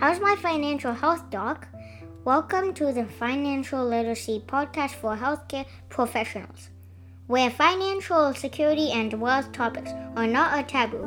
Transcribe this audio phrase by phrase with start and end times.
[0.00, 1.66] How's my financial health, Doc?
[2.24, 6.70] Welcome to the Financial Literacy Podcast for Healthcare Professionals,
[7.26, 11.02] where financial security and wealth topics are not a taboo.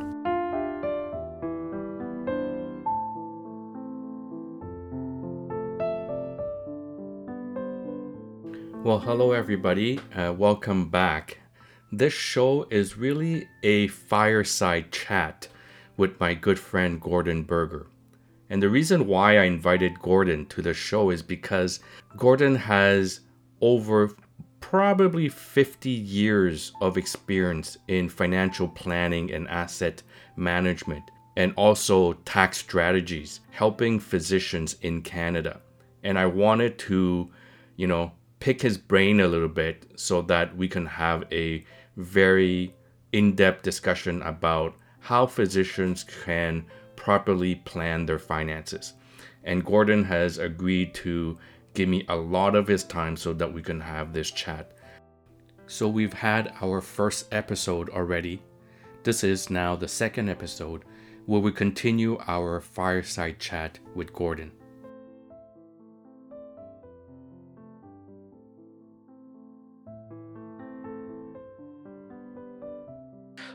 [8.84, 10.02] Well, hello everybody.
[10.14, 11.40] Uh, welcome back.
[11.94, 15.48] This show is really a fireside chat
[15.96, 17.88] with my good friend Gordon Berger.
[18.52, 21.80] And the reason why I invited Gordon to the show is because
[22.18, 23.22] Gordon has
[23.62, 24.12] over
[24.60, 30.04] probably 50 years of experience in financial planning and asset
[30.36, 31.02] management
[31.38, 35.62] and also tax strategies helping physicians in Canada.
[36.04, 37.30] And I wanted to,
[37.78, 38.12] you know,
[38.42, 41.64] pick his brain a little bit so that we can have a
[41.96, 42.74] very
[43.14, 46.66] in-depth discussion about how physicians can
[47.02, 48.94] properly plan their finances.
[49.44, 51.36] And Gordon has agreed to
[51.74, 54.78] give me a lot of his time so that we can have this chat.
[55.66, 58.44] So we've had our first episode already.
[59.02, 60.84] This is now the second episode
[61.26, 64.52] where we continue our fireside chat with Gordon.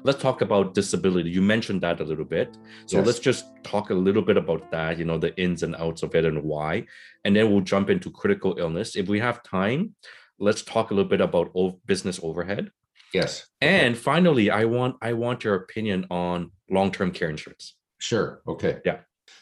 [0.03, 1.31] Let's talk about disability.
[1.31, 2.57] You mentioned that a little bit.
[2.87, 3.07] So yes.
[3.07, 6.15] let's just talk a little bit about that, you know, the ins and outs of
[6.15, 6.87] it and why.
[7.25, 8.97] And then we'll jump into critical illness.
[8.97, 9.95] If we have time,
[10.39, 11.53] let's talk a little bit about
[11.87, 12.71] business overhead.
[13.13, 13.47] Yes.
[13.61, 17.77] And finally, I want I want your opinion on long-term care insurance.
[17.99, 18.43] Sure.
[18.47, 18.79] Okay.
[18.85, 18.99] Yeah.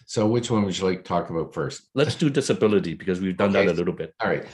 [0.06, 1.88] So which one would you like to talk about first?
[1.94, 3.66] Let's do disability because we've done okay.
[3.66, 4.14] that a little bit.
[4.20, 4.46] All right.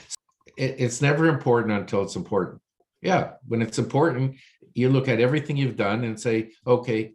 [0.57, 2.61] It, it's never important until it's important.
[3.03, 4.37] Yeah, when it's important,
[4.75, 7.13] you look at everything you've done and say, okay,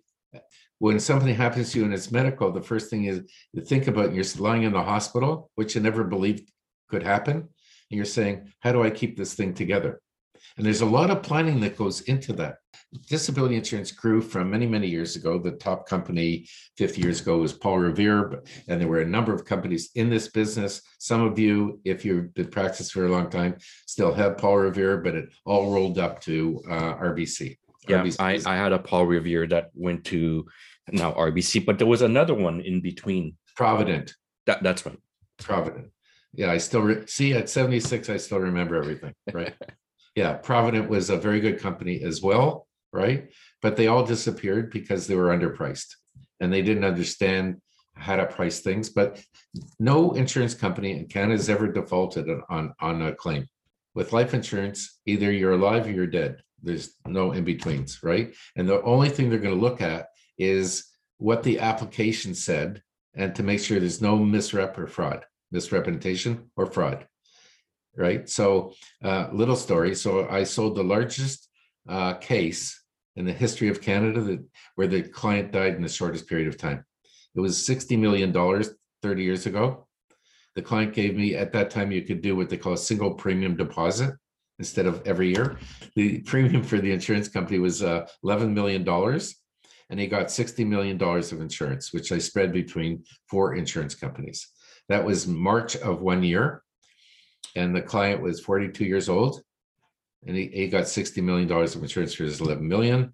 [0.79, 3.21] when something happens to you and it's medical, the first thing is
[3.53, 6.51] you think about you're lying in the hospital, which you never believed
[6.89, 7.35] could happen.
[7.37, 10.01] And you're saying, how do I keep this thing together?
[10.57, 12.57] And there's a lot of planning that goes into that.
[13.09, 15.37] Disability insurance grew from many, many years ago.
[15.37, 16.47] The top company
[16.77, 20.29] 50 years ago was Paul Revere, and there were a number of companies in this
[20.29, 20.81] business.
[20.97, 24.97] Some of you, if you've been practicing for a long time, still have Paul Revere,
[24.97, 27.57] but it all rolled up to uh, RBC.
[27.87, 30.45] Yeah, RBC I, I had a Paul Revere that went to
[30.91, 33.35] now RBC, but there was another one in between.
[33.55, 34.13] Provident.
[34.45, 34.99] That, that's right.
[35.39, 35.91] Provident.
[36.33, 39.13] Yeah, I still re- see at 76, I still remember everything.
[39.33, 39.53] Right.
[40.15, 43.29] yeah, Provident was a very good company as well, right?
[43.61, 45.95] But they all disappeared because they were underpriced
[46.39, 47.61] and they didn't understand
[47.93, 48.89] how to price things.
[48.89, 49.21] But
[49.79, 53.47] no insurance company in Canada has ever defaulted on, on a claim.
[53.93, 56.41] With life insurance, either you're alive or you're dead.
[56.61, 58.33] There's no in betweens, right?
[58.55, 60.07] And the only thing they're going to look at
[60.37, 60.85] is
[61.17, 62.81] what the application said
[63.13, 67.07] and to make sure there's no misrep or fraud, misrepresentation or fraud
[67.97, 68.27] right?
[68.29, 68.73] So,
[69.03, 69.95] uh, little story.
[69.95, 71.49] So, I sold the largest
[71.87, 72.81] uh, case
[73.15, 74.43] in the history of Canada that
[74.75, 76.83] where the client died in the shortest period of time.
[77.35, 78.69] It was sixty million dollars
[79.01, 79.87] thirty years ago.
[80.55, 83.13] The client gave me at that time you could do what they call a single
[83.13, 84.15] premium deposit
[84.57, 85.57] instead of every year.
[85.95, 89.35] The premium for the insurance company was uh, eleven million dollars,
[89.89, 94.47] and he got sixty million dollars of insurance, which I spread between four insurance companies.
[94.87, 96.63] That was March of one year
[97.55, 99.41] and the client was 42 years old
[100.25, 103.13] and he, he got $60 million of insurance for his 11 million.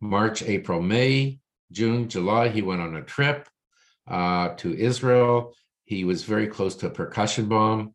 [0.00, 1.38] March, April, May,
[1.70, 3.48] June, July, he went on a trip
[4.08, 5.54] uh, to Israel.
[5.84, 7.94] He was very close to a percussion bomb.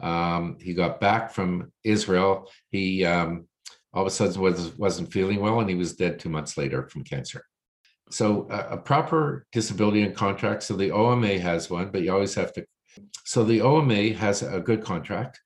[0.00, 2.50] Um, he got back from Israel.
[2.70, 3.46] He um,
[3.94, 6.86] all of a sudden was, wasn't feeling well and he was dead two months later
[6.88, 7.42] from cancer.
[8.10, 10.62] So uh, a proper disability and contract.
[10.62, 12.66] So the OMA has one, but you always have to
[13.24, 15.40] so the OMA has a good contract,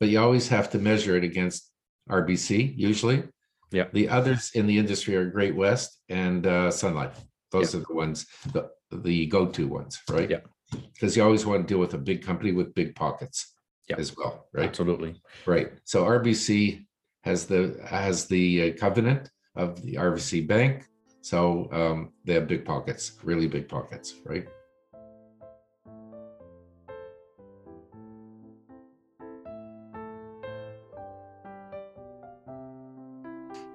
[0.00, 1.70] but you always have to measure it against
[2.10, 3.24] RBC usually.
[3.70, 3.86] Yeah.
[3.92, 7.20] The others in the industry are Great West and uh, Sun Life.
[7.50, 7.80] Those yeah.
[7.80, 10.30] are the ones, the, the go-to ones, right?
[10.30, 10.40] Yeah.
[10.70, 13.54] Because you always want to deal with a big company with big pockets
[13.88, 13.96] yeah.
[13.98, 14.68] as well, right?
[14.68, 15.20] Absolutely.
[15.46, 15.72] Right.
[15.84, 16.86] So RBC
[17.22, 20.84] has the has the uh, covenant of the RBC Bank.
[21.20, 24.46] So um, they have big pockets, really big pockets, right?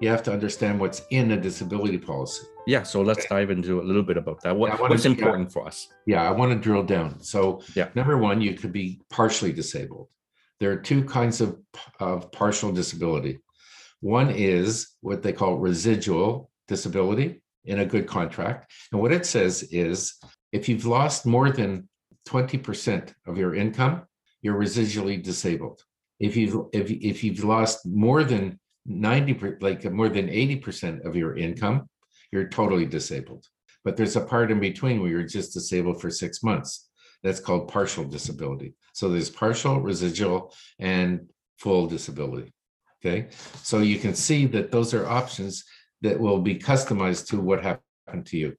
[0.00, 2.46] You have to understand what's in a disability policy.
[2.66, 4.56] Yeah, so let's dive into a little bit about that.
[4.56, 5.88] What, yeah, what's to, important yeah, for us?
[6.06, 7.20] Yeah, I want to drill down.
[7.20, 7.88] So, yeah.
[7.94, 10.08] number one, you could be partially disabled.
[10.58, 11.58] There are two kinds of,
[12.00, 13.40] of partial disability.
[14.00, 18.72] One is what they call residual disability in a good contract.
[18.92, 20.14] And what it says is
[20.52, 21.88] if you've lost more than
[22.24, 24.02] twenty percent of your income,
[24.42, 25.82] you're residually disabled.
[26.18, 31.16] If you've if if you've lost more than ninety like more than eighty percent of
[31.16, 31.88] your income,
[32.32, 33.46] you're totally disabled.
[33.84, 36.90] But there's a part in between where you're just disabled for six months.
[37.22, 38.74] That's called partial disability.
[38.92, 42.52] So there's partial, residual, and full disability.
[43.02, 43.28] Okay,
[43.62, 45.64] so you can see that those are options
[46.02, 48.54] that will be customized to what happened to you.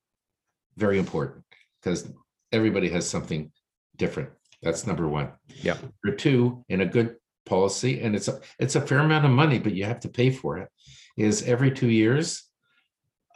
[0.77, 1.43] Very important
[1.79, 2.11] because
[2.51, 3.51] everybody has something
[3.97, 4.29] different.
[4.61, 5.31] That's number one.
[5.47, 5.77] Yeah.
[6.03, 7.15] Number two, in a good
[7.45, 10.29] policy, and it's a it's a fair amount of money, but you have to pay
[10.29, 10.69] for it.
[11.17, 12.43] Is every two years,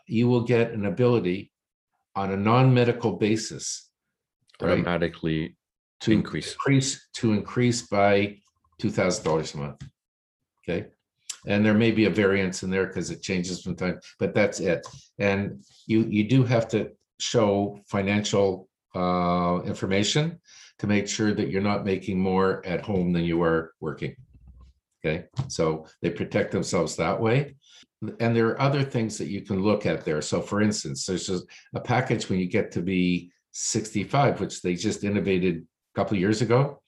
[0.08, 1.52] you will get an ability
[2.16, 3.90] on a non-medical basis
[4.62, 5.58] right, automatically
[6.02, 6.54] to increase.
[6.54, 8.38] increase to increase by
[8.80, 9.84] two thousand dollars a month.
[10.64, 10.88] Okay,
[11.46, 14.60] and there may be a variance in there because it changes from time, but that's
[14.60, 14.86] it.
[15.20, 20.40] And you you do have to show financial uh information
[20.80, 24.16] to make sure that you're not making more at home than you are working.
[25.04, 27.56] Okay, so they protect themselves that way.
[28.20, 30.22] And there are other things that you can look at there.
[30.22, 35.04] So for instance, there's a package when you get to be 65, which they just
[35.04, 36.82] innovated a couple of years ago.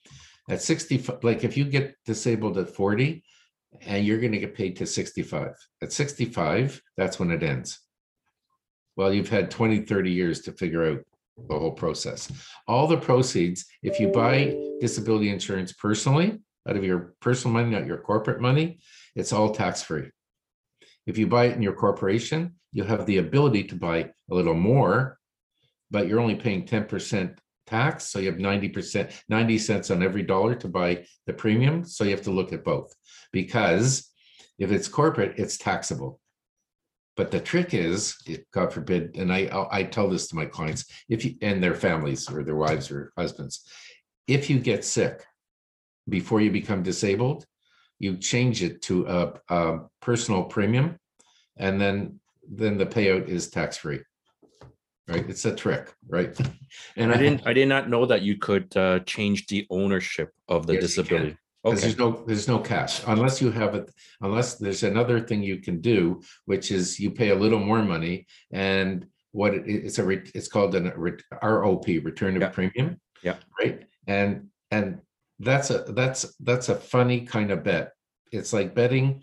[0.50, 3.22] At 65, like if you get disabled at 40
[3.82, 5.54] and you're going to get paid to 65.
[5.82, 7.80] At 65, that's when it ends.
[8.96, 11.00] Well, you've had 20, 30 years to figure out
[11.48, 12.30] the whole process.
[12.66, 16.38] All the proceeds, if you buy disability insurance personally,
[16.68, 18.80] out of your personal money, not your corporate money,
[19.14, 20.10] it's all tax free.
[21.06, 24.54] If you buy it in your corporation, you have the ability to buy a little
[24.54, 25.18] more,
[25.90, 28.04] but you're only paying 10% tax.
[28.04, 31.84] So you have 90%, 90 cents on every dollar to buy the premium.
[31.84, 32.94] So you have to look at both
[33.32, 34.10] because
[34.58, 36.20] if it's corporate, it's taxable.
[37.18, 38.14] But the trick is,
[38.52, 42.30] God forbid, and I I tell this to my clients, if you and their families
[42.30, 43.64] or their wives or husbands,
[44.28, 45.26] if you get sick
[46.08, 47.44] before you become disabled,
[47.98, 50.96] you change it to a, a personal premium,
[51.56, 54.00] and then then the payout is tax free.
[55.08, 56.38] Right, it's a trick, right?
[56.96, 57.42] And I didn't.
[57.46, 61.36] I did not know that you could uh, change the ownership of the Yes, disability.
[61.64, 61.86] Because Okay.
[61.88, 63.90] there's no, there's no cash unless you have it,
[64.20, 68.26] unless there's another thing you can do, which is you pay a little more money
[68.52, 71.12] and what it- it's a, re- it's called an re-
[71.42, 72.46] ROP, return Yeah.
[72.46, 73.00] of premium.
[73.22, 73.36] Yeah.
[73.60, 73.82] Right?
[74.06, 75.00] And, and
[75.40, 77.92] that's a, that's, that's a funny kind of bet.
[78.30, 79.22] It's like betting,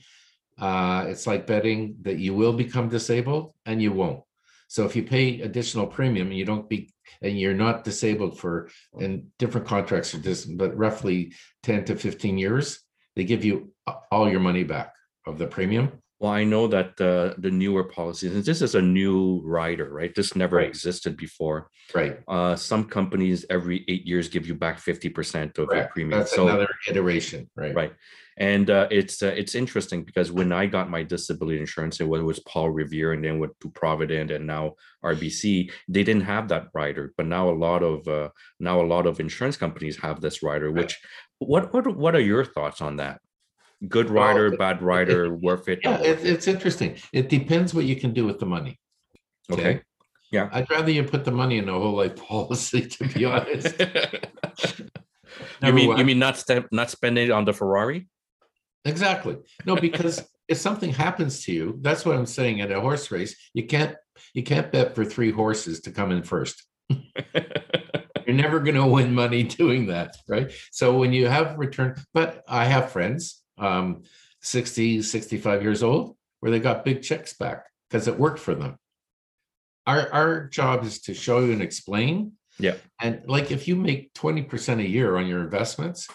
[0.59, 4.21] uh, it's like betting that you will become disabled and you won't.
[4.67, 6.91] So if you pay additional premium and you don't be,
[7.21, 8.69] and you're not disabled for,
[8.99, 12.79] and different contracts are just, but roughly ten to fifteen years,
[13.15, 13.73] they give you
[14.11, 14.93] all your money back
[15.25, 15.91] of the premium.
[16.19, 20.15] Well, I know that uh, the newer policies, and this is a new rider, right?
[20.15, 20.67] This never Right.
[20.69, 21.69] existed before.
[21.93, 22.19] Right.
[22.27, 26.19] Uh, some companies every eight years give you back fifty percent of your premium.
[26.19, 27.75] That's so another iteration, right?
[27.75, 27.93] right,
[28.37, 32.39] and uh, it's uh, it's interesting because when I got my disability insurance, it was,
[32.39, 35.69] Paul Revere, and then went to Provident, and now RBC.
[35.89, 38.29] They didn't have that rider, but now a lot of uh,
[38.59, 40.71] now a lot of insurance companies have this rider.
[40.71, 40.83] Right.
[40.83, 40.97] Which
[41.39, 43.19] what what what are your thoughts on that?
[43.89, 45.79] Good Well, rider, it- bad rider, worth it?
[45.83, 46.25] Yeah, worth it?
[46.25, 46.97] it's interesting.
[47.13, 48.79] It depends what you can do with the money.
[49.51, 49.81] Okay.
[50.31, 50.49] Yeah.
[50.51, 53.75] I'd rather you put the money in a whole life policy, to be honest.
[55.63, 58.07] you mean you uh mean not st- not spending it on the Ferrari?
[58.85, 59.37] Exactly.
[59.65, 63.35] No, because if something happens to you, that's what I'm saying at a horse race,
[63.53, 63.95] you can't,
[64.33, 66.63] you can't bet for three horses to come in first.
[68.27, 70.51] You're never going to win money doing that, right?
[70.71, 74.03] So when you have return, but I have friends, um,
[74.41, 78.77] 60, 65 years old, where they got big checks back because it worked for them.
[79.87, 82.33] Our, our job is to show you and explain.
[82.59, 82.75] Yeah.
[83.01, 86.07] And like if you make 20% a year on your investments,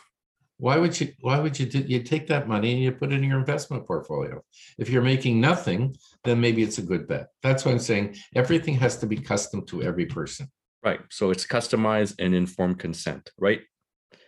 [0.59, 3.16] why would you, why would you, do you take that money and you put it
[3.16, 4.42] in your investment portfolio?
[4.78, 7.28] If you're making nothing, then maybe it's a good bet.
[7.42, 8.16] That's what I'm saying.
[8.35, 10.50] Everything has to be custom to every person.
[10.82, 11.00] right.
[11.11, 13.61] So it's customized and informed consent, right?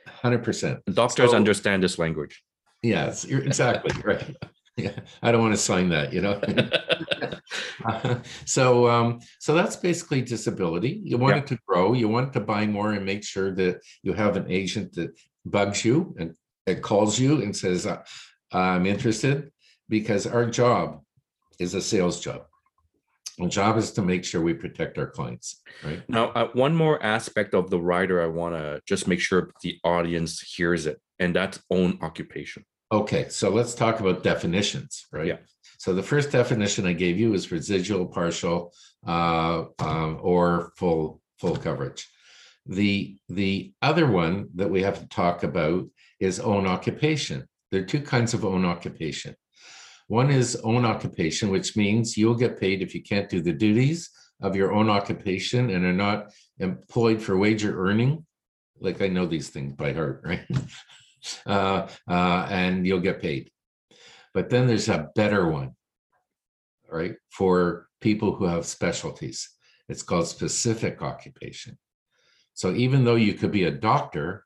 [0.07, 0.81] Hundred percent.
[0.92, 2.42] Doctors So- understand this language.
[2.83, 4.37] Yes, you're exactly right.
[4.77, 6.41] Yeah, I don't want to sign that, you know?
[8.45, 11.01] So, um, so that's basically disability.
[11.05, 11.43] You want Yeah.
[11.43, 14.51] it to grow, you want to buy more and make sure that you have an
[14.51, 16.35] agent that bugs you and
[16.67, 18.03] it calls you and says, "Uh,
[18.53, 19.51] I'm interested,
[19.89, 21.03] because our job
[21.59, 22.43] is a sales job.
[23.41, 26.03] Our job is to make sure we protect our clients, right?
[26.09, 29.79] Now, uh, one more aspect of the rider, I want to just make sure the
[29.85, 32.65] audience hears it, and that's own occupation.
[32.93, 35.27] Okay, so let's talk about definitions, right?
[35.27, 35.39] Yeah.
[35.79, 38.75] So the first definition I gave you is residual, partial,
[39.07, 42.07] uh, um, or full, full coverage.
[42.67, 45.89] The the other one that we have to talk about
[46.21, 47.49] is own occupation.
[47.71, 49.35] There are two kinds of own occupation.
[50.09, 54.11] One is own occupation, which means you'll get paid if you can't do the duties
[54.43, 58.27] of your own occupation and are not employed for wager earning.
[58.79, 60.47] Like I know these things by heart, right?
[61.47, 63.50] uh, uh, and you'll get paid.
[64.35, 65.73] But then there's a better one,
[66.91, 67.17] right?
[67.31, 69.49] For people who have specialties.
[69.88, 71.79] It's called specific occupation.
[72.55, 74.45] So even though you could be a doctor,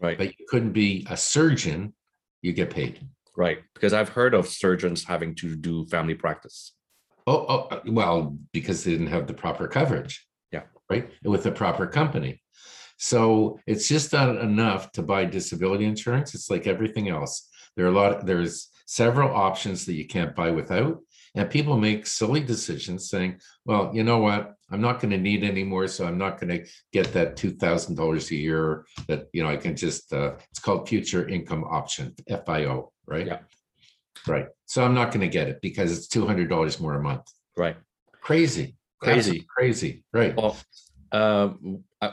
[0.00, 0.18] Right.
[0.18, 1.94] but you couldn't be a surgeon,
[2.40, 3.06] you get paid.
[3.36, 3.58] Right.
[3.72, 6.72] Because I've heard of surgeons having to do family practice.
[7.26, 10.26] Oh, oh, uh, well, because they didn't have the proper coverage.
[10.50, 10.62] Yeah.
[10.90, 11.08] Right.
[11.22, 12.42] With the proper company.
[13.02, 16.36] So it's just not enough to buy disability insurance.
[16.36, 17.48] It's like everything else.
[17.74, 21.00] There are a lot, there's several options that you can't buy without.
[21.34, 24.54] And people make silly decisions saying, well, you know what?
[24.70, 25.88] I'm not going to need any more.
[25.88, 29.74] So I'm not going to get that $2,000 a year that, you know, I can
[29.74, 32.14] just, uh, it's called future income option,
[32.46, 33.26] FIO, right?
[33.26, 33.38] Yeah.
[34.28, 34.46] Right.
[34.66, 37.28] So I'm not going to get it because it's $200 more a month.
[37.56, 37.76] Right.
[38.20, 38.76] Crazy.
[39.00, 39.18] Crazy.
[39.18, 40.04] Absolutely Crazy.
[40.12, 40.36] Right.
[40.36, 40.56] Well,
[41.12, 41.50] uh,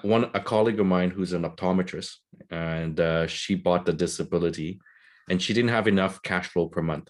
[0.01, 2.15] one a colleague of mine who's an optometrist,
[2.51, 4.79] and uh, she bought the disability,
[5.29, 7.07] and she didn't have enough cash flow per month.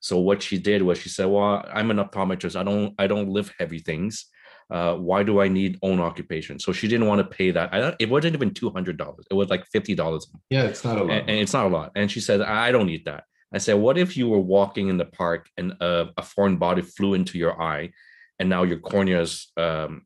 [0.00, 2.56] So what she did was she said, "Well, I'm an optometrist.
[2.56, 4.26] I don't I don't lift heavy things.
[4.70, 7.74] Uh, why do I need own occupation?" So she didn't want to pay that.
[7.74, 9.26] I, it wasn't even two hundred dollars.
[9.30, 11.10] It was like fifty dollars, Yeah, it's not a lot.
[11.10, 11.92] and, and it's not a lot.
[11.94, 14.96] And she said, "I don't need that." I said, "What if you were walking in
[14.98, 17.90] the park and uh, a foreign body flew into your eye,
[18.38, 20.02] and now your cornea is um,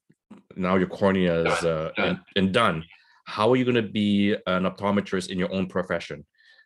[0.57, 2.07] now your cornea is uh, Done.
[2.09, 2.85] and, and done?
[3.27, 6.25] How are you going to be an optometrist in your own profession?"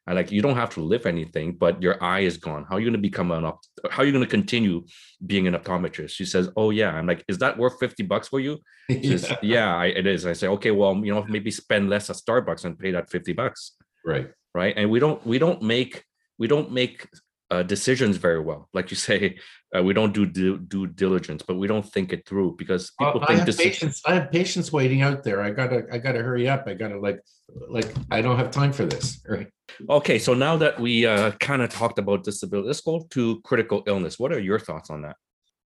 [0.08, 2.64] And like you don't have to lift anything, but your eye is gone.
[2.68, 4.84] How are you going to become an op- How are you going to continue
[5.26, 6.10] being an optometrist?
[6.10, 8.58] She says, "Oh yeah." I'm like, "Is that worth fifty bucks for you?"
[8.90, 10.24] She says, Yeah, yeah, I, it is.
[10.24, 13.32] I say, okay, well, you know, maybe spend less at Starbucks and pay that fifty
[13.32, 13.72] bucks
[14.04, 14.28] Right.
[14.54, 16.04] right and we don't we don't make
[16.38, 17.08] we don't make
[17.50, 19.38] uh, decisions very well like you say
[19.76, 23.14] uh, we don't do due, due diligence but we don't think it through because people
[23.20, 25.42] Well, I think have this patients, I have patients waiting out there.
[25.42, 26.64] I gotta, I gotta hurry up.
[26.66, 27.20] I gotta like,
[27.68, 29.20] like, I don't have time for this.
[29.28, 29.48] Right.
[29.90, 33.82] okay so now that we uh, kind of talked about disability let's go to critical
[33.86, 35.16] illness what are your thoughts on that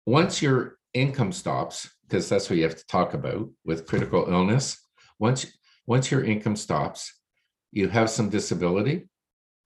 [0.06, 4.78] Once your income stops, because that's what you have to talk about with critical illness.
[5.20, 7.14] Once, once your income stops,
[7.72, 9.08] you have some disability.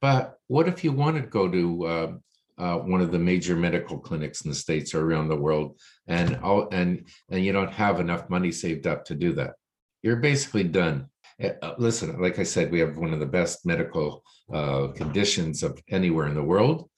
[0.01, 2.11] But what if you want to go to uh,
[2.57, 6.39] uh, one of the major medical clinics in the states or around the world, and
[6.71, 9.53] and and you don't have enough money saved up to do that?
[10.03, 11.07] You're basically done.
[11.43, 14.23] Uh, uh, listen, like I said, we have one of the best medical
[14.53, 16.89] uh, conditions of anywhere in the world.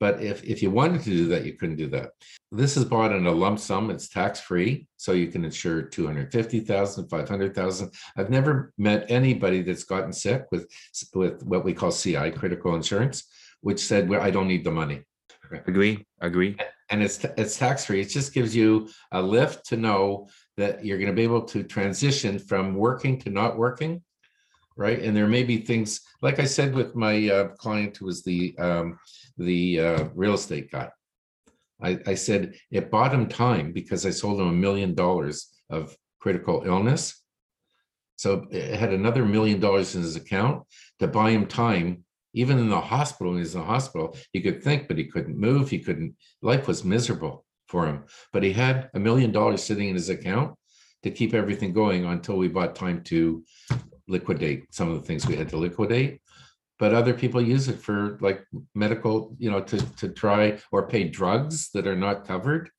[0.00, 2.12] But if if you wanted to do that, you couldn't do that.
[2.52, 3.90] This is bought in a lump sum.
[3.90, 7.90] It's tax free, so you can insure 250,000, 500,000.
[8.16, 10.70] I've never met anybody that's gotten sick with
[11.14, 13.24] with what we call CI, critical insurance,
[13.60, 15.02] which said, "Well, I don't need the money."
[15.66, 16.56] agree agree
[16.90, 18.00] And it's it's tax free.
[18.00, 21.62] It just gives you a lift to know that you're going to be able to
[21.62, 24.02] transition from working to not working,
[24.78, 25.00] right?
[25.02, 28.56] And there may be things like I said with my uh, client who was the
[28.58, 28.98] um,
[29.36, 30.88] the uh, real estate guy.
[31.82, 35.94] I, I said it bought him time because I sold him a million dollars of
[36.20, 37.22] critical illness.
[38.16, 40.64] So it had another million dollars in his account
[41.00, 42.04] to buy him time.
[42.34, 45.38] Even in the hospital, when he's in the hospital, he could think, but he couldn't
[45.38, 45.70] move.
[45.70, 48.04] He couldn't, life was miserable for him.
[48.32, 50.54] But he had a million dollars sitting in his account
[51.04, 53.42] to keep everything going until we bought time to
[54.08, 56.20] liquidate some of the things we had to liquidate.
[56.78, 61.04] But other people use it for like medical you know to to try or pay
[61.04, 62.70] drugs that are not covered.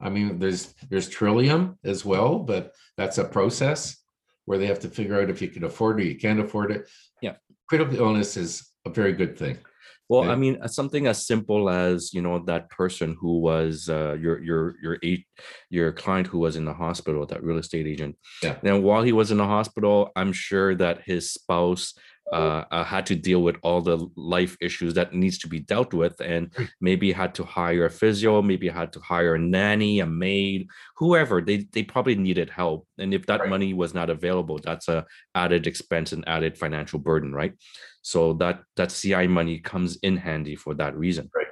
[0.00, 3.96] I mean there's there's trillium as well but that's a process
[4.44, 6.88] where they have to figure out if you can afford it you can't afford it.
[7.20, 7.34] Yeah.
[7.68, 9.58] critical illness is a very good thing
[10.08, 10.32] Well, Yeah.
[10.32, 14.42] I mean, uh, something as simple as you know that person who was uh, your
[14.42, 15.26] your your eight
[15.70, 18.16] your client who was in the hospital, that real estate agent.
[18.42, 18.56] Yeah.
[18.62, 21.94] Then while he was in the hospital, I'm sure that his spouse
[22.30, 25.94] uh, uh, had to deal with all the life issues that needs to be dealt
[25.94, 30.06] with, and maybe had to hire a physio, maybe had to hire a nanny, a
[30.06, 31.40] maid, whoever.
[31.40, 33.48] They they probably needed help, and if that Right.
[33.48, 37.54] money was not available, that's a added expense and added financial burden, right?
[38.02, 41.30] So that that CI money comes in handy for that reason.
[41.34, 41.46] Right.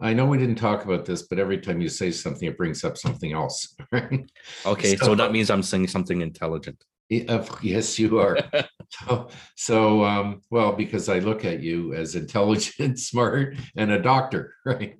[0.00, 2.82] I know we didn't talk about this but every time you say something it brings
[2.84, 4.28] up something else right?
[4.66, 6.82] Okay, so, So- that means I'm saying something intelligent.
[7.08, 8.38] Yes you are
[8.88, 14.54] so, so um well because i look at you as intelligent smart and a doctor
[14.64, 14.96] right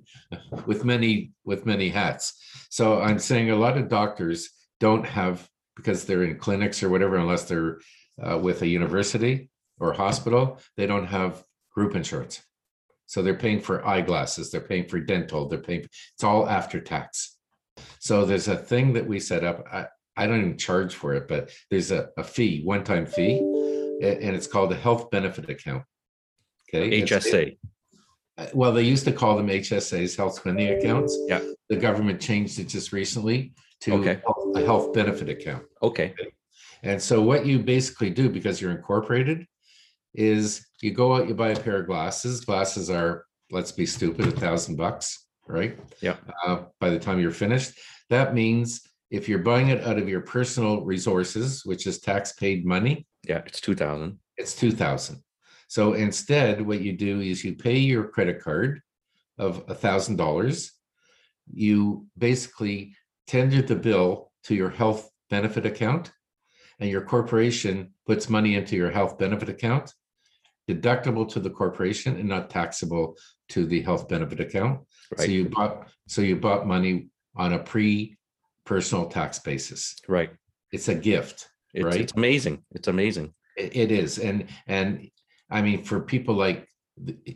[0.66, 2.38] with many with many hats
[2.68, 4.50] so i'm saying a lot of doctors
[4.80, 7.80] don't have because they're in clinics or whatever, unless they're
[8.22, 9.50] uh, with a university
[9.81, 11.43] or hospital, they don't have
[11.75, 12.43] group insurance.
[13.07, 15.81] So they're paying for eyeglasses, they're paying for dental, they're paying,
[16.14, 17.37] it's all after tax.
[17.99, 19.66] So there's a thing that we set up.
[19.73, 24.37] I, I don't even charge for it, but there's a, a fee, one-time fee, and
[24.37, 25.83] it's called a health benefit account.
[26.73, 27.02] Okay.
[27.02, 27.59] HSA.
[28.38, 31.16] uh, Well, they used to call them HSAs, health spending accounts.
[31.26, 31.40] Yeah.
[31.69, 34.21] The government changed it just recently to Okay.
[34.54, 35.64] a health benefit account.
[35.83, 36.14] Okay.
[36.83, 39.47] And so what you basically do, because you're incorporated,
[40.14, 42.44] is you go out, you buy a pair of glasses.
[42.44, 45.78] Glasses are, let's be stupid, a thousand bucks, right?
[46.00, 46.16] Yeah.
[46.47, 47.78] Uh, by the time you're finished,
[48.11, 52.64] that means if you're buying it out of your personal resources, which is tax paid
[52.64, 54.18] money, Yeah, it's two thousand.
[54.37, 55.23] it's two thousand.
[55.68, 58.80] So instead, what you do is you pay your credit card
[59.38, 60.73] of a thousand dollars.
[61.52, 62.94] You basically
[63.26, 66.12] tender the bill to your health benefit account.
[66.80, 69.92] And your corporation puts money into your health benefit account,
[70.68, 73.16] deductible to the corporation and not taxable
[73.50, 74.80] to the health benefit account.
[75.11, 75.26] Right.
[75.26, 79.97] So you bought, so you bought money on a pre-personal tax basis.
[80.09, 80.30] Right.
[80.73, 81.49] It's a gift.
[81.75, 82.00] It's, Right.
[82.00, 82.64] it's amazing.
[82.73, 83.35] It's amazing.
[83.56, 85.09] It, it is, and and
[85.50, 86.68] I mean, for people like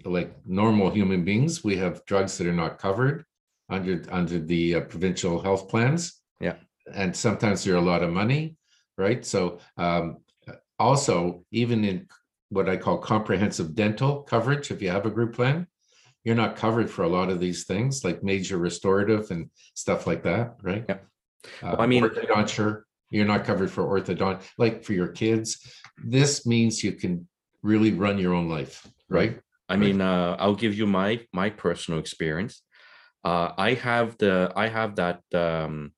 [0.04, 3.24] like normal human beings, we have drugs that are not covered
[3.68, 6.20] under under the uh, provincial health plans.
[6.40, 6.54] Yeah.
[6.94, 8.56] and sometimes they're a lot of money,
[8.96, 9.26] right?
[9.26, 10.18] So um,
[10.78, 12.06] also, even in
[12.50, 15.66] what I call comprehensive dental coverage, if you have a group plan,
[16.24, 20.22] you're not covered for a lot of these things like major restorative and stuff like
[20.24, 20.84] that, right?
[20.88, 20.96] Yeah.
[21.62, 25.58] Uh, Well, I mean- orthodonture, you're not covered for orthodont, like for your kids.
[26.04, 27.28] This means you can
[27.62, 29.40] really run your own life, right?
[29.70, 32.62] I mean, uh, I'll give you my my personal experience.
[33.24, 35.92] Uh, I have the I have that um,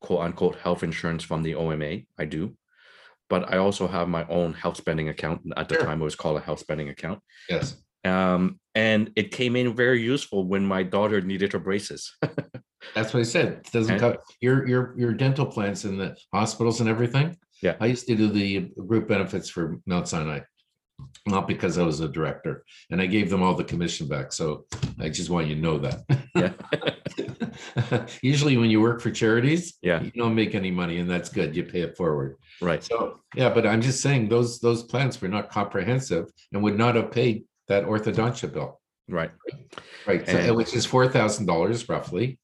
[0.00, 2.02] quote unquote health insurance from the OMA.
[2.18, 2.56] I do,
[3.28, 5.42] but I also have my own health spending account.
[5.56, 5.84] At the Sure.
[5.84, 7.76] time, it was called a health spending account, Yes.
[8.04, 12.16] um, and it came in very useful when my daughter needed her braces.
[12.94, 13.48] That's what I said.
[13.66, 17.36] It doesn't And- cover your your your dental plans in the hospitals and everything.
[17.62, 17.76] Yeah.
[17.80, 20.40] I used to do the group benefits for Mount Sinai.
[21.26, 24.32] Not because I was a director and I gave them all the commission back.
[24.32, 24.64] So
[24.98, 26.02] I just want you to know that.
[26.34, 31.28] yeah, Usually when you work for charities, yeah, you don't make any money and that's
[31.28, 31.54] good.
[31.54, 32.36] You pay it forward.
[32.62, 32.82] right.
[32.82, 36.94] So, yeah, but I'm just saying those those plans were not comprehensive and would not
[36.94, 38.80] have paid that orthodontia bill.
[39.08, 39.30] Right.
[40.06, 42.38] Right, so, And- which is four thousand dollars roughly.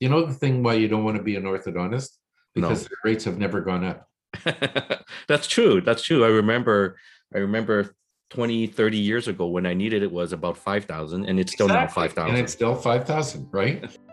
[0.00, 2.10] You know the thing why you don't want to be an orthodontist?
[2.54, 2.68] No.
[2.68, 4.08] Because the rates have never gone up.
[5.28, 5.80] That's true.
[5.80, 6.24] That's true.
[6.24, 6.96] I remember
[7.34, 7.94] I remember
[8.30, 11.84] 20, 30 years ago when I needed it was about 5,000 and it's still now
[11.84, 12.30] Exactly, 5,000.
[12.30, 13.84] And it's still five thousand, right?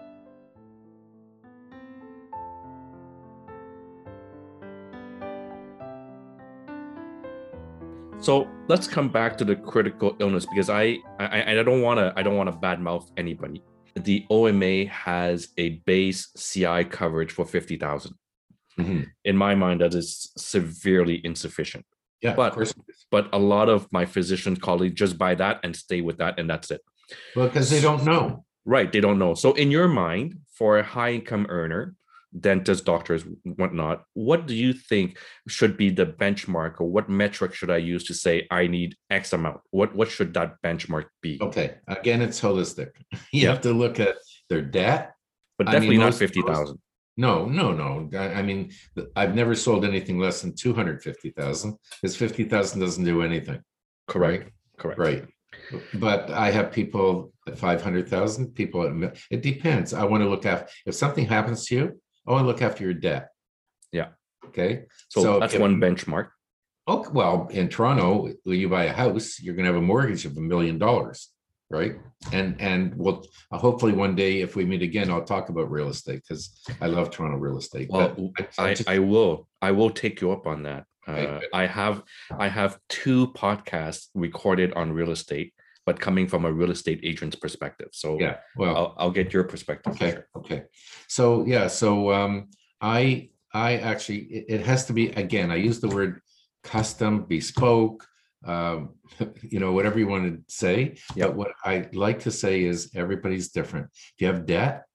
[8.19, 12.13] So let's come back to the critical illness because I I, I don't want to
[12.15, 13.61] I don't want to badmouth anybody.
[13.95, 18.13] The OMA has a base CI coverage for 50,000.
[18.77, 19.07] Mhm.
[19.23, 21.85] In my mind that is severely insufficient.
[22.21, 22.73] Yeah, But- of course.
[23.15, 26.49] But a lot of my physician colleagues just buy that and stay with that and
[26.51, 26.81] that's it.
[27.35, 28.23] Well, because they don't know.
[28.65, 28.89] Right.
[28.91, 29.33] They don't know.
[29.43, 31.95] So, in your mind, for a high income earner,
[32.47, 33.23] dentists, doctors,
[33.59, 33.97] whatnot,
[34.27, 35.07] what do you think
[35.47, 39.31] should be the benchmark or what metric should I use to say I need X
[39.31, 39.61] amount?
[39.71, 41.33] What what should that benchmark be?
[41.47, 42.89] Okay, again, it's holistic.
[43.31, 43.49] You Yeah.
[43.51, 44.15] have to look at
[44.49, 45.01] their debt.
[45.57, 46.79] But I mean, definitely not most- 50,000.
[47.17, 48.09] No, no, no.
[48.17, 48.71] I, I mean,
[49.15, 53.21] I've never sold anything less than two hundred fifty thousand because fifty thousand doesn't do
[53.21, 53.61] anything.
[54.07, 54.51] Correct.
[54.77, 54.99] Correct.
[54.99, 55.25] Right.
[55.93, 59.93] But I have people at five hundred thousand, people at, it depends.
[59.93, 62.83] I want to look after, if something happens to you, I want to look after
[62.83, 63.29] your debt.
[63.93, 64.09] Yeah.
[64.47, 64.83] Okay.
[65.09, 66.29] So, So that's if- one benchmark.
[66.87, 70.37] Oh, well, in Toronto, when you buy a house, you're gonna have a mortgage of
[70.37, 71.31] a million dollars,
[71.69, 71.93] right?
[72.31, 75.89] And, and we'll, uh, hopefully one day, if we meet again, I'll talk about real
[75.89, 77.89] estate, because I love Toronto real estate.
[77.89, 80.85] Well, but I- I I, just- I will I will take you up on that.
[81.07, 81.39] Uh.
[81.53, 82.01] I have
[82.39, 85.53] I have two podcasts recorded on real estate,
[85.85, 87.89] but coming from a real estate agent's perspective.
[87.93, 88.75] So Yeah, well.
[88.75, 89.93] I'll, I'll get your perspective.
[89.93, 90.27] Okay, sure.
[90.37, 90.63] okay.
[91.07, 92.49] So, yeah, so um,
[92.81, 96.21] I, I actually, it, it has to be, again, I use the word
[96.63, 98.03] custom, bespoke,
[98.45, 98.95] um,
[99.41, 100.97] you know, whatever you want to say.
[101.15, 101.29] Yep.
[101.29, 103.87] But what I like to say is everybody's different.
[103.93, 104.85] If you have debt,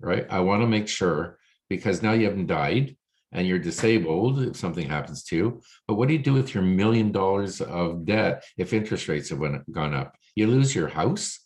[0.00, 2.96] right, I want to make sure, because now you haven't died
[3.32, 5.62] and you're disabled if something happens to you.
[5.88, 9.38] But what do you do with your million dollars of debt if interest rates have
[9.38, 10.16] went, gone up?
[10.34, 11.40] You lose your house?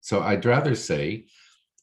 [0.00, 1.26] So I'd rather say,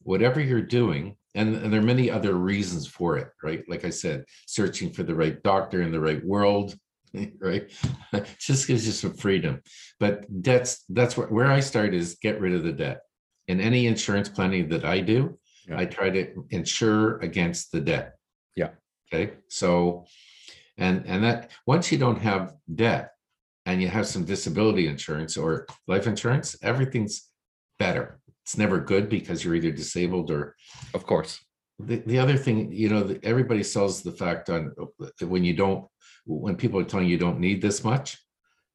[0.02, 3.64] whatever you're doing, and, and there are many other reasons for it, right?
[3.68, 6.76] Like I said, searching for the right doctor in the right world,
[7.40, 7.70] right?
[8.40, 9.62] Just gives you some freedom.
[10.00, 13.02] But that's that's where, where I start is get rid of the debt.
[13.48, 15.80] In any insurance planning that I do, Yeah.
[15.80, 18.16] I try to insure against the debt.
[18.56, 18.72] Yeah.
[19.14, 19.34] Okay.
[19.50, 20.06] So
[20.78, 23.12] and and that once you don't have debt
[23.66, 27.30] and you have some disability insurance or life insurance, everything's
[27.80, 28.20] better.
[28.44, 30.56] It's never good because you're either disabled or
[30.94, 31.40] Of course.
[31.80, 35.86] the, the other thing, you know, everybody sells the fact on uh, when you don't,
[36.26, 38.18] when people are telling you don't need this much,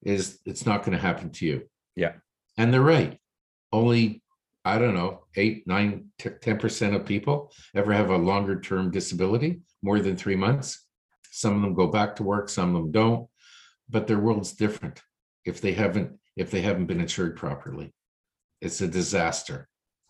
[0.03, 1.63] is it's not going to happen to you.
[1.97, 2.13] Yeah.
[2.57, 3.19] And they're right.
[3.73, 4.23] Only,
[4.65, 9.61] I don't know, eight, nine, ten percent of people ever have a longer term disability,
[9.83, 10.87] more than three months.
[11.31, 13.29] Some of them go back to work, some of them don't,
[13.89, 15.01] but their world's different.
[15.45, 17.93] If they haven't, if they haven't been insured properly,
[18.61, 19.69] it's a disaster.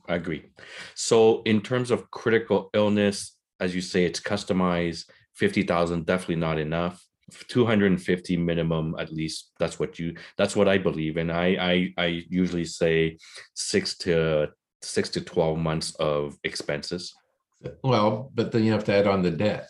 [0.08, 0.46] I agree.
[0.94, 5.04] So in terms of critical illness, as you say, it's customized.
[5.34, 7.04] Fifty thousand definitely not enough.
[7.48, 9.52] Two hundred and fifty minimum, at least.
[9.58, 10.16] That's what you.
[10.36, 13.18] That's what I believe, and I I I usually say
[13.54, 14.48] six to
[14.82, 17.14] six to twelve months of expenses.
[17.82, 19.68] Well, but then you have to add on the debt.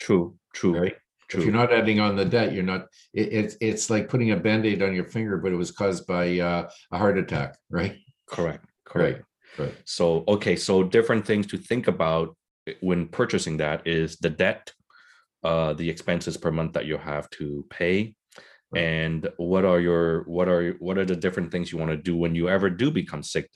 [0.00, 0.36] True.
[0.52, 0.78] True.
[0.78, 0.96] Right.
[1.28, 1.40] True.
[1.40, 4.36] If you're not adding on the debt, you're not, it, it's, it's like putting a
[4.36, 7.96] Band-Aid on your finger, but it was caused by uh, a heart attack, right?
[8.28, 8.64] correct.
[8.84, 9.22] Correct.
[9.58, 9.74] Right.
[9.84, 12.36] So, okay, so different things to think about
[12.80, 14.72] when purchasing that is the debt,
[15.44, 18.14] uh, the expenses per month that you have to pay,
[18.74, 22.16] and what are your what are what are the different things you want to do
[22.16, 23.48] when you ever do become sick?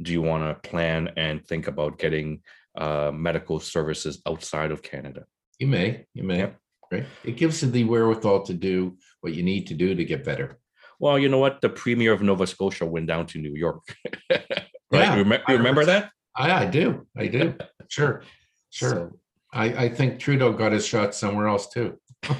[0.00, 2.40] Do you want to plan and think about getting
[2.78, 5.24] uh, medical services outside of Canada?
[5.58, 6.56] You may, you may, Yep.
[6.90, 7.06] right?
[7.24, 10.58] It gives you the wherewithal to do what you need to do to get better.
[10.98, 11.60] Well, you know what?
[11.60, 13.82] The premier of Nova Scotia went down to New York,
[14.30, 14.44] right?
[14.90, 16.10] Yeah, you, remem- you remember that?
[16.34, 17.54] I, I do, I do,
[17.88, 18.22] sure,
[18.70, 18.90] sure.
[18.90, 19.18] So-
[19.52, 21.98] I, I think Trudeau got his shot somewhere else too.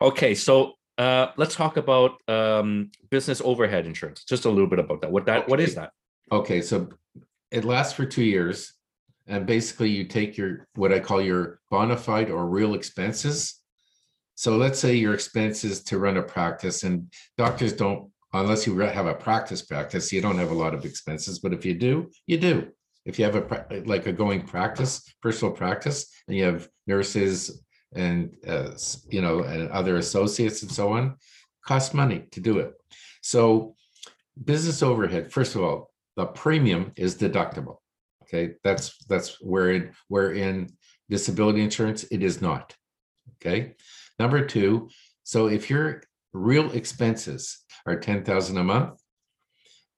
[0.00, 4.24] okay, so uh, let's talk about um, business overhead insurance.
[4.24, 5.12] Just a little bit about that.
[5.12, 5.48] What that?
[5.48, 5.92] What is that?
[6.32, 6.88] Okay, so
[7.50, 8.74] it lasts for two years.
[9.26, 13.60] And basically you take your, what I call your bona fide or real expenses.
[14.34, 19.06] So let's say your expenses to run a practice and doctors don't, unless you have
[19.06, 22.38] a practice practice, you don't have a lot of expenses, but if you do, you
[22.38, 22.68] do.
[23.08, 24.92] If you have a, like a going practice,
[25.22, 28.72] personal practice, and you have nurses and, uh,
[29.08, 31.16] you know, and other associates and so on,
[31.64, 32.72] costs money to do it.
[33.22, 33.74] So
[34.52, 37.78] business overhead, first of all, the premium is deductible.
[38.24, 40.68] Okay, that's that's where it where in
[41.08, 42.76] disability insurance it is not.
[43.36, 43.74] Okay.
[44.18, 44.90] Number two,
[45.22, 46.02] so if your
[46.34, 49.00] real expenses are ten thousand a month,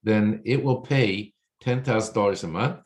[0.04, 2.78] then it will pay ten thousand dollars a month.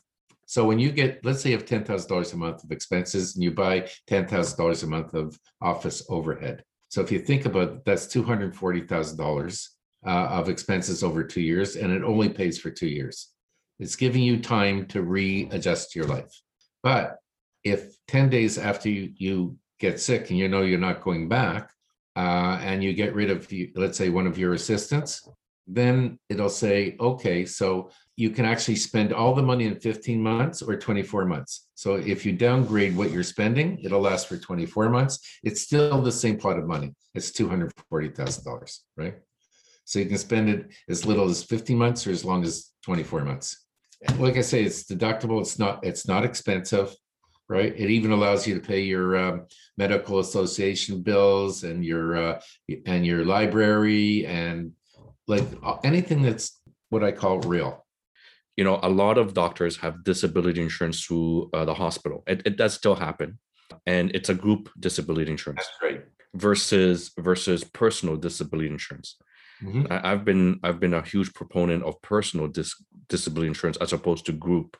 [0.45, 3.35] So when you get, let's say you have ten thousand dollars a month of expenses
[3.35, 6.63] and you buy ten thousand dollars a month of office overhead.
[6.89, 11.03] So if you think about it, that's two hundred forty thousand dollars uh, of expenses
[11.03, 13.31] over two years, and it only pays for two years.
[13.79, 16.31] It's giving you time to readjust your life.
[16.83, 17.17] But
[17.63, 21.71] if 10 days after you, you get sick and you know you're not going back,
[22.15, 25.27] uh, and you get rid of, let's say, one of your assistants,
[25.67, 30.61] then it'll say, okay, so you can actually spend all the money in 15 months
[30.61, 31.67] or 24 months.
[31.73, 35.19] So if you downgrade what you're spending, it'll last for 24 months.
[35.43, 36.93] It's still the same pot of money.
[37.13, 39.15] It's $240,000, right?
[39.85, 43.25] So you can spend it as little as 15 months or as long as 24
[43.25, 43.65] months.
[44.17, 45.41] Like I say, it's deductible.
[45.41, 46.95] It's not, it's not expensive,
[47.49, 47.73] right?
[47.75, 49.45] It even allows you to pay your um,
[49.77, 52.41] medical association bills and your, uh,
[52.85, 54.71] and your library and
[55.27, 55.43] like
[55.83, 56.59] anything that's
[56.89, 57.85] what I call real.
[58.57, 62.23] You know, a lot of doctors have disability insurance through uh, the hospital.
[62.25, 63.39] It, it does still happen,
[63.85, 66.01] and it's a group disability insurance That's great.
[66.35, 69.17] versus versus personal disability insurance.
[69.61, 69.89] Mhm.
[69.91, 72.75] I, I've been I've been a huge proponent of personal dis,
[73.09, 74.77] disability insurance as opposed to group,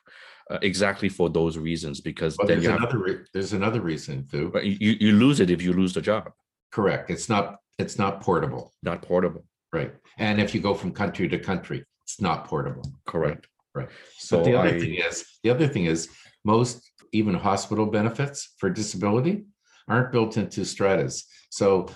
[0.50, 2.00] uh, exactly for those reasons.
[2.00, 4.52] Because Well, then there's you have, another, re- there's another reason too.
[4.62, 6.30] you you lose it if you lose the job,
[6.72, 7.10] Correct.
[7.10, 9.44] It's not, it's not portable, not portable.
[9.72, 9.92] Right?
[10.18, 12.84] And if you go from country to country, it's not portable.
[13.06, 13.48] Correct.
[13.74, 13.88] right.
[14.18, 16.08] So But the other I- thing is, the other thing is,
[16.44, 19.44] most even hospital benefits for disability
[19.88, 21.24] aren't built into stratas.
[21.50, 21.88] So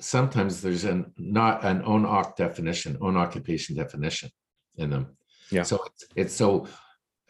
[0.00, 4.30] sometimes there's an not an own oc definition, own occupation definition
[4.76, 5.16] in them.
[5.50, 5.62] Yeah.
[5.64, 6.66] So it's, it's so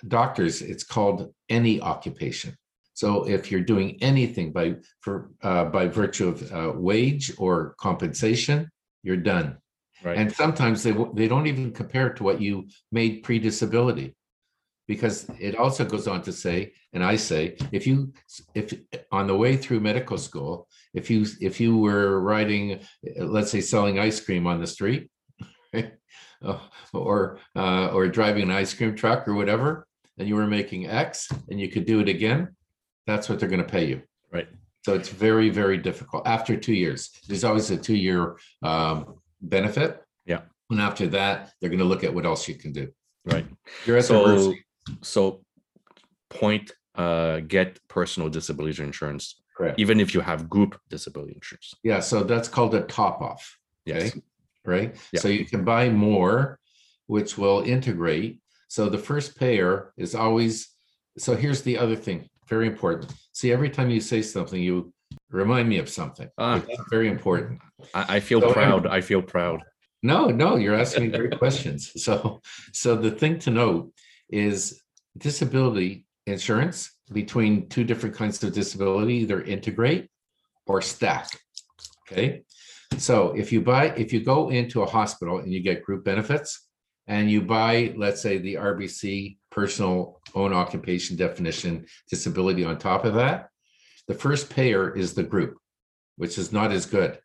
[0.07, 2.57] doctors, it's called any occupation.
[2.94, 8.68] So if you're doing anything by for uh, by virtue of uh, wage or compensation,
[9.03, 9.57] you're done.
[10.04, 10.18] Right.
[10.18, 14.14] And sometimes they, they don't even compare it to what you made pre-disability.
[14.88, 18.12] because it also goes on to say, and I say, if you,
[18.54, 18.72] if
[19.12, 22.80] on the way through medical school, if you, if you were riding,
[23.18, 25.11] let's say selling ice cream on the street,
[25.74, 25.82] uh,
[26.94, 29.87] or, uh, or driving an ice cream truck or whatever,
[30.18, 32.56] and you were making X and you could do it again,
[33.06, 34.02] that's what they're gonna pay you.
[34.32, 34.48] Right.
[34.87, 36.26] So it's very, very difficult.
[36.26, 40.03] After two years, there's always a two-year um, benefit.
[40.27, 40.42] Yeah.
[40.70, 42.92] And after that, they're gonna look at what else you can do.
[43.24, 43.46] Right.
[43.87, 44.64] You're at the So, mercy.
[45.03, 45.44] so
[46.31, 49.79] point, uh, get personal disability insurance, Correct.
[49.79, 51.74] even if you have group disability insurance.
[51.83, 53.59] Yeah, so that's called a top off.
[53.85, 54.16] Yes.
[54.64, 54.96] Right?
[55.12, 55.20] Yeah.
[55.20, 56.59] So you can buy more,
[57.07, 58.40] which will integrate.
[58.68, 60.68] So the first payer is always,
[61.16, 63.12] so here's the other thing, very important.
[63.33, 64.92] See, every time you say something, you
[65.30, 66.28] remind me of something.
[66.38, 66.62] Ah.
[66.68, 67.60] It's Very important.
[67.94, 68.86] I, I feel So, proud.
[68.86, 69.62] I feel proud.
[70.02, 71.92] No, no, you're asking me great questions.
[71.96, 72.40] So,
[72.72, 73.92] so the thing to note
[74.30, 74.80] is
[75.16, 80.08] disability insurance between two different kinds of disability, either integrate
[80.66, 81.28] or stack.
[82.10, 82.42] Okay.
[82.96, 86.66] So if you buy, if you go into a hospital and you get group benefits
[87.06, 93.14] and you buy, let's say the RBC personal own occupation definition disability on top of
[93.14, 93.48] that,
[94.09, 95.59] the first payer is the group,
[96.16, 97.18] which is not as good,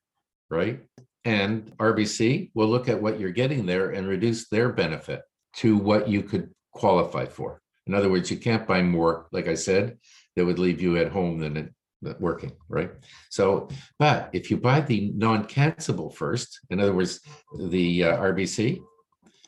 [0.49, 0.81] right?
[1.25, 5.21] And RBC will look at what you're getting there and reduce their benefit
[5.57, 7.61] to what you could qualify for.
[7.87, 9.97] In other words, you can't buy more, like I said,
[10.35, 11.73] that would leave you at home than
[12.19, 12.91] working, right?
[13.29, 13.69] So,
[13.99, 17.21] but if you buy the non-cancelable first, in other words,
[17.57, 18.81] the uh, RBC,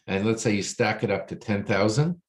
[0.08, 2.22] and let's say you stack it up to ten thousand,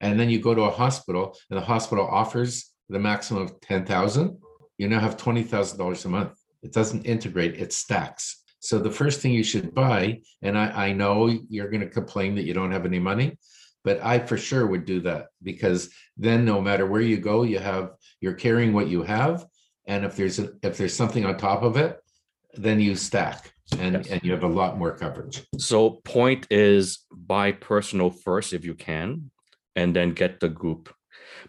[0.00, 3.84] and then you go to a hospital and the hospital offers the maximum of ten
[3.84, 4.38] thousand,
[4.78, 6.38] you now have twenty thousand dollars a month.
[6.62, 8.42] It doesn't integrate, it stacks.
[8.60, 12.34] So the first thing you should buy, and I, I know you're going to complain
[12.36, 13.36] that you don't have any money,
[13.84, 17.58] but I for sure would do that because then no matter where you go, you
[17.58, 17.90] have,
[18.22, 19.44] you're carrying what you have.
[19.86, 21.98] And if there's, a if there's something on top of it,
[22.54, 24.06] then you stack and, Yes.
[24.08, 25.44] and you have a lot more coverage.
[25.58, 29.30] So point is buy personal first if you can,
[29.76, 30.90] and then get the group.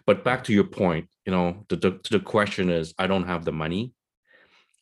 [0.06, 3.44] But back to your point, you know, the, the, the question is, I don't have
[3.44, 3.92] the money.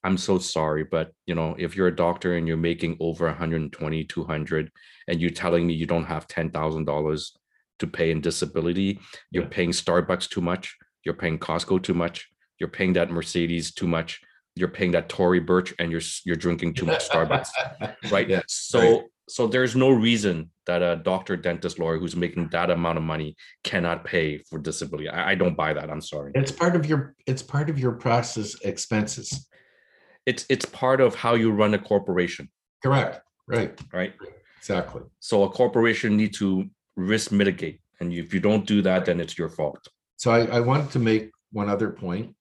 [0.03, 4.05] I'm so sorry, but you know, if you're a doctor and you're making over 120,
[4.05, 4.71] 200,
[5.09, 7.31] and you're telling me you don't have $10,000
[7.79, 9.49] to pay in disability, you're Yeah.
[9.51, 14.21] paying Starbucks too much, you're paying Costco too much, you're paying that Mercedes too much,
[14.57, 17.49] you're paying that Tory Burch and you're you're drinking too much Starbucks
[18.11, 18.29] right?
[18.29, 22.99] Yeah, So so there's no reason that a doctor, dentist, lawyer who's making that amount
[22.99, 25.09] of money cannot pay for disability.
[25.09, 25.91] I, I don't buy that.
[25.91, 26.33] I'm sorry.
[26.35, 29.47] It's part of your, it's part of your process expenses.
[30.27, 32.49] It's it's part of how you run a corporation,
[32.83, 34.15] Correct, right, right?
[34.57, 35.03] exactly.
[35.21, 36.65] So a corporation need to
[36.97, 39.87] risk mitigate, and if you don't do that, then it's your fault.
[40.17, 42.35] So I, I wanted to make one other point.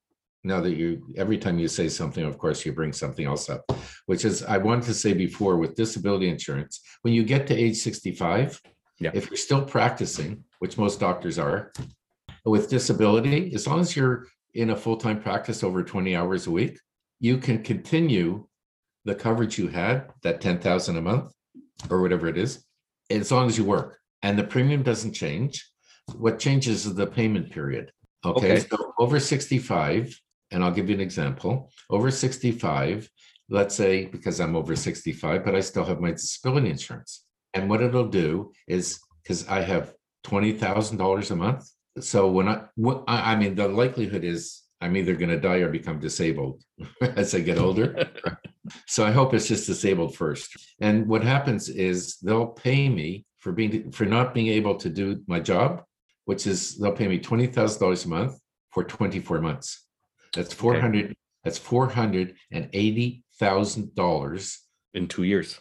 [0.45, 3.63] Now that you, every time you say something, of course, you bring something else up,
[4.07, 7.77] which is I wanted to say before with disability insurance, when you get to age
[7.77, 8.59] 65,
[8.99, 9.11] Yeah.
[9.13, 11.71] if you're still practicing, which most doctors are,
[12.45, 16.77] with disability, as long as you're in a full-time practice over 20 hours a week,
[17.21, 18.45] you can continue
[19.05, 21.31] the coverage you had, that 10,000 a month
[21.89, 22.65] or whatever it is,
[23.09, 25.69] as long as you work and the premium doesn't change.
[26.15, 27.91] What changes is the payment period.
[28.25, 28.67] Okay, Okay.
[28.69, 30.17] so over 65,
[30.53, 33.09] and I'll give you an example, over 65,
[33.49, 37.25] let's say, because I'm over 65, but I still have my disability insurance.
[37.53, 39.93] And what it'll do is, because I have
[40.25, 41.69] $20,000 a month.
[41.99, 42.63] So when I,
[43.07, 46.63] I, mean, the likelihood is I'm either going to die or become disabled
[47.01, 48.09] as I get older.
[48.87, 50.55] So I hope it's just disabled first.
[50.79, 55.21] And what happens is they'll pay me for being, for not being able to do
[55.27, 55.83] my job,
[56.25, 58.39] which is they'll pay me twenty thousand dollars a month
[58.71, 59.85] for twenty-four months.
[60.33, 64.59] That's four hundred, that's four hundred and eighty thousand dollars
[64.93, 65.59] In two years,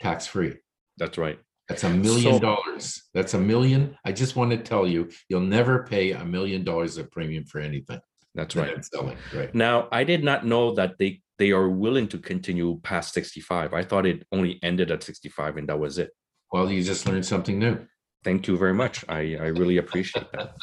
[0.00, 0.54] tax-free.
[0.98, 1.38] that's right.
[1.68, 3.02] That's a million So- dollars.
[3.14, 3.96] That's a million.
[4.04, 7.60] I just want to tell you, you'll never pay a million dollars of premium for
[7.60, 8.00] anything.
[8.34, 8.74] That's that right.
[8.76, 9.54] I'm Selling, right?
[9.54, 13.74] Now, I did not know that they they are willing to continue past 65.
[13.74, 16.10] I thought it only ended at 65 and that was it.
[16.52, 17.78] Well, you just learned something new.
[18.24, 19.04] Thank you very much.
[19.08, 20.54] I, I really appreciate that.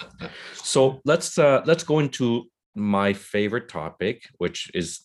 [0.55, 2.45] So let's uh, let's go into
[2.79, 5.01] my favorite topic, which is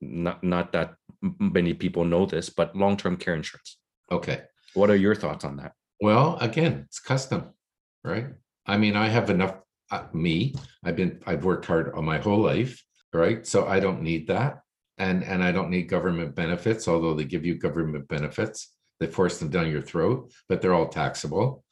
[0.00, 0.94] not not that
[1.38, 3.78] many people know this, but long-term care insurance.
[4.10, 4.42] Okay.
[4.74, 5.72] What are your thoughts on that?
[6.00, 7.54] Well, again, it's custom,
[8.02, 8.26] right?
[8.66, 9.54] I mean, I have enough,
[9.90, 12.82] uh, me, I've been, I've worked hard all my whole life,
[13.12, 13.46] right?
[13.46, 14.60] So I don't need that.
[14.98, 18.72] And, and I don't need government benefits, although they give you government benefits.
[19.00, 21.64] They force them down your throat, but they're all taxable.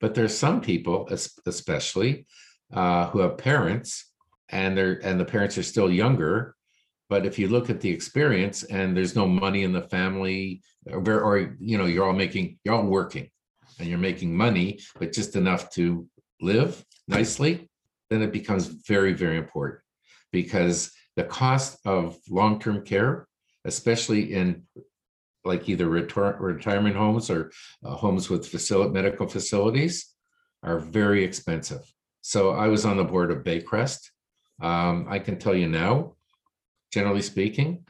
[0.00, 1.08] But there's some people,
[1.46, 2.26] especially,
[2.72, 4.12] uh, who have parents,
[4.50, 6.54] and they're and the parents are still younger.
[7.08, 11.20] But if you look at the experience, and there's no money in the family, or,
[11.20, 13.30] or you know, you're all making, you're all working,
[13.78, 16.08] and you're making money, but just enough to
[16.40, 17.70] live nicely,
[18.10, 19.82] then it becomes very, very important
[20.32, 23.28] because the cost of long-term care,
[23.64, 24.64] especially in
[25.44, 27.52] like either retirement homes or
[27.84, 30.12] uh, homes with facility medical facilities,
[30.62, 31.82] are very expensive.
[32.20, 34.10] So I was on the board of Baycrest.
[34.60, 36.14] Um, I can tell you now,
[36.92, 37.84] generally speaking,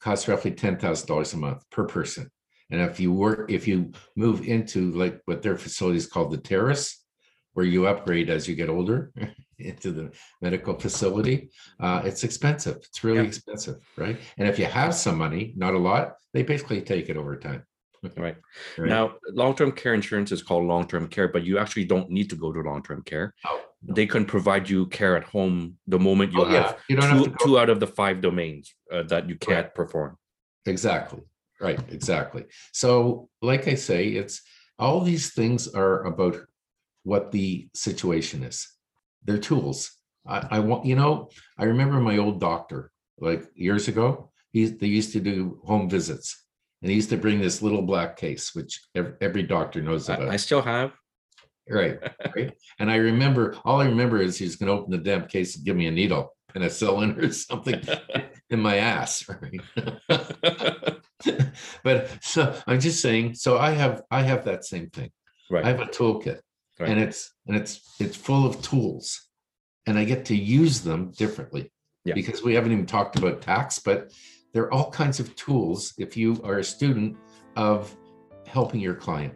[0.00, 2.30] costs roughly ten thousand dollars a month per person.
[2.70, 7.04] And if you work, if you move into like what their facilities called the terrace,
[7.52, 9.12] where you upgrade as you get older
[9.58, 12.76] into the medical facility, uh, it's expensive.
[12.76, 14.18] It's really expensive, right?
[14.38, 17.64] And if you have some money, not a lot, they basically take it over time.
[18.02, 18.36] Right.
[18.78, 18.88] right.
[18.88, 22.30] Now, long term care insurance is called long term care, but you actually don't need
[22.30, 23.34] to go to long term care.
[23.46, 23.94] Oh, no.
[23.94, 26.74] They can provide you care at home the moment you oh, have, yeah.
[26.88, 29.74] you don't two, have two out of the five domains uh, that you can't right.
[29.74, 30.16] perform.
[30.66, 31.20] Exactly.
[31.60, 31.80] Right.
[31.90, 32.44] Exactly.
[32.72, 34.42] So, like I say, it's
[34.78, 36.36] all these things are about
[37.04, 38.68] what the situation is.
[39.24, 39.92] They're tools.
[40.26, 44.30] I, I want, you know, I remember my old doctor like years ago.
[44.52, 46.44] He, they used to do home visits
[46.82, 50.28] and he used to bring this little black case, which every, every doctor knows about.
[50.28, 50.92] I, I still have.
[51.68, 51.98] Right,
[52.34, 52.52] right.
[52.78, 55.64] and I remember, all I remember is he's going to open the damn case and
[55.64, 57.80] give me a needle, and a penicillin or something
[58.50, 59.28] in my ass.
[59.28, 59.60] Right.
[61.84, 63.34] but so I'm just saying.
[63.34, 65.10] So I have, I have that same thing.
[65.50, 65.64] Right.
[65.64, 66.40] I have a toolkit,
[66.80, 66.90] right.
[66.90, 69.28] and it's and it's it's full of tools,
[69.86, 71.70] and I get to use them differently.
[72.04, 72.14] Yeah.
[72.14, 74.10] Because we haven't even talked about tax, but
[74.52, 77.16] there are all kinds of tools if you are a student
[77.56, 77.94] of
[78.46, 79.34] helping your client.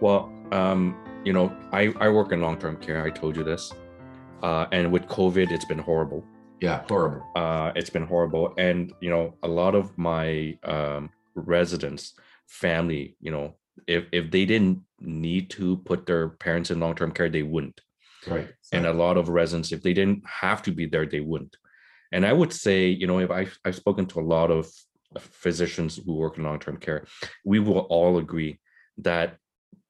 [0.00, 3.04] Well, um, you know, I, I work in long term care.
[3.04, 3.72] I told you this.
[4.42, 6.24] Uh, and with COVID, it's been horrible.
[6.60, 7.22] Yeah, horrible.
[7.36, 8.54] Uh, it's been horrible.
[8.58, 12.14] And, you know, a lot of my um, residents,
[12.46, 17.28] family, you know, if if they didn't need to put their parents in long-term care
[17.28, 17.80] they wouldn't
[18.26, 21.56] right and a lot of residents if they didn't have to be there they wouldn't
[22.12, 24.70] and i would say you know if I, i've spoken to a lot of
[25.18, 27.06] physicians who work in long-term care
[27.44, 28.60] we will all agree
[28.98, 29.36] that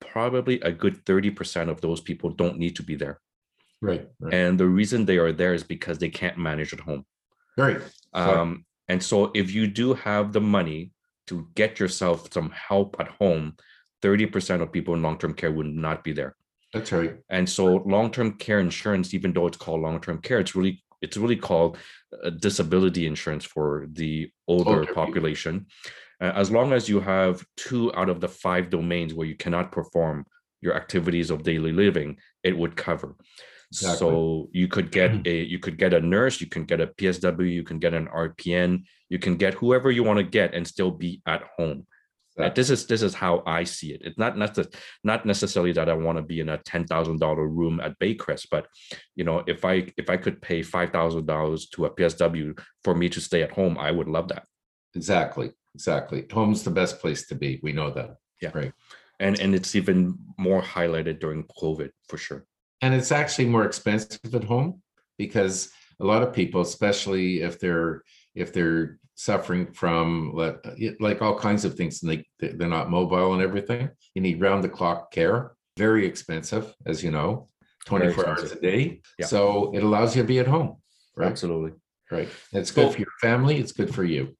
[0.00, 3.20] probably a good 30% of those people don't need to be there
[3.80, 4.34] right, right.
[4.34, 7.04] and the reason they are there is because they can't manage at home
[7.56, 7.80] right
[8.14, 10.92] um, and so if you do have the money
[11.28, 13.54] to get yourself some help at home
[14.02, 16.34] 30% of people in long-term care would not be there.
[16.72, 17.16] That's right.
[17.28, 21.36] And so long-term care insurance, even though it's called long-term care, it's really it's really
[21.36, 21.78] called
[22.40, 25.66] disability insurance for the older, older population.
[25.86, 29.36] Uh, Uh, as long as you have two out of the five domains where you
[29.36, 30.26] cannot perform
[30.60, 33.16] your activities of daily living, it would cover.
[33.72, 33.98] Exactly.
[33.98, 37.50] So you could get a you could get a nurse, you can get a PSW,
[37.50, 40.90] you can get an RPN, you can get whoever you want to get and still
[40.90, 41.86] be at home.
[42.38, 42.54] Right.
[42.54, 44.00] This is this is how I see it.
[44.02, 44.56] It's not not
[45.04, 48.46] not necessarily that I want to be in a ten thousand dollar room at Baycrest,
[48.50, 48.66] but
[49.14, 52.94] you know, if I if I could pay five thousand dollars to a PSW for
[52.94, 54.44] me to stay at home, I would love that.
[54.94, 56.26] Exactly, exactly.
[56.32, 57.60] Home's the best place to be.
[57.62, 58.16] We know that.
[58.40, 58.72] Yeah, right.
[59.18, 62.46] And and it's even more highlighted during COVID for sure.
[62.82, 64.82] And it's actually more expensive at home
[65.18, 68.02] because a lot of people, especially if they're
[68.34, 70.32] if they're suffering from
[70.98, 74.64] like all kinds of things and they they're not mobile and everything you need round
[74.64, 77.46] the clock care very expensive as you know
[77.84, 79.26] 24 hours a day yeah.
[79.26, 80.76] so it allows you to be at home
[81.16, 81.72] right absolutely
[82.10, 84.34] right it's good for your family it's good for you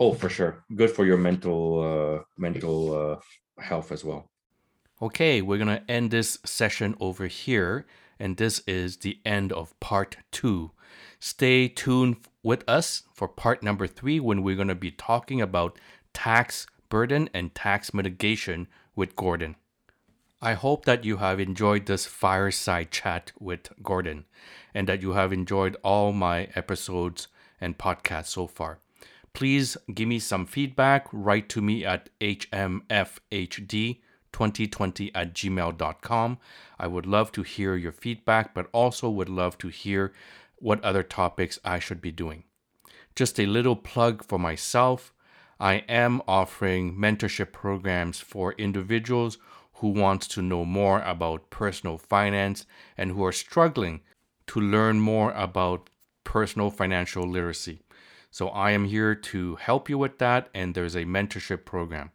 [0.00, 2.78] oh for sure good for your mental uh mental
[3.12, 4.30] uh health as well
[5.00, 7.86] okay we're gonna end this session over here
[8.18, 10.70] and this is the end of part two
[11.26, 15.78] Stay tuned with us for part number three when we're to be talking about
[16.12, 19.56] tax burden and tax mitigation with Gordon.
[20.42, 24.26] I hope that you have enjoyed this fireside chat with Gordon
[24.74, 27.28] and that you have enjoyed all my episodes
[27.58, 28.80] and podcasts so far.
[29.34, 31.06] Please give me some feedback.
[31.12, 36.38] Write to me at hmfhd2020 at gmail.com.
[36.78, 40.14] I would love to hear your feedback, but also would love to hear
[40.56, 42.44] what other topics I should be doing.
[43.14, 45.12] Just a little plug for myself
[45.60, 49.38] I am offering mentorship programs for individuals
[49.74, 52.66] who want to know more about personal finance
[52.96, 54.00] and who are struggling
[54.48, 55.90] to learn more about
[56.24, 57.83] personal financial literacy.
[58.34, 62.10] So I am here to help you with that, and there's a mentorship program.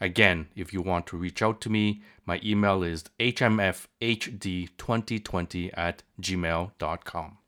[0.00, 7.38] Again, if you want to reach out to me, my email is hmfhd2020 at gmail.com.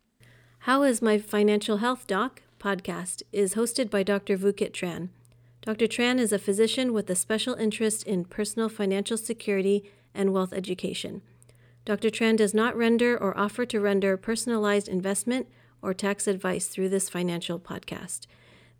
[0.58, 4.36] How is My Financial Health Doc podcast is hosted by Dr.
[4.36, 5.10] Vukit Tran.
[5.62, 5.86] Dr.
[5.86, 11.22] Tran is a physician with a special interest in personal financial security and wealth education.
[11.84, 12.10] Dr.
[12.10, 15.46] Tran does not render or offer to render personalized investment
[15.86, 18.26] or tax advice through this financial podcast.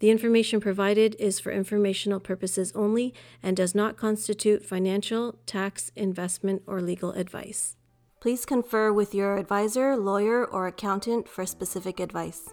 [0.00, 6.62] The information provided is for informational purposes only and does not constitute financial, tax, investment,
[6.66, 7.76] or legal advice.
[8.20, 12.52] Please confer with your advisor, lawyer, or accountant for specific advice.